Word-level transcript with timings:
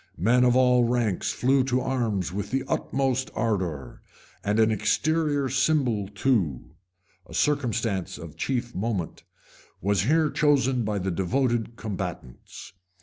[]Men 0.17 0.43
of 0.43 0.55
all 0.55 0.83
ranks 0.83 1.31
flew 1.31 1.63
to 1.65 1.79
arms 1.79 2.33
with 2.33 2.49
the 2.49 2.63
utmost 2.67 3.29
ardor; 3.35 4.01
and 4.43 4.59
an 4.59 4.71
exterior 4.71 5.47
symbol 5.47 6.07
too 6.07 6.71
a 7.27 7.35
circumstance 7.35 8.17
of 8.17 8.35
chief 8.35 8.73
moment, 8.73 9.21
was 9.79 10.05
here 10.05 10.31
chosen 10.31 10.83
by 10.83 10.97
the 10.97 11.11
devoted 11.11 11.75
combatants. 11.75 12.73